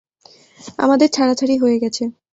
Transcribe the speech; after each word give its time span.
আমাদের 0.79 1.07
ছাড়াছাড়ি 1.11 1.55
হয়ে 1.57 1.77
গেছে। 1.83 2.03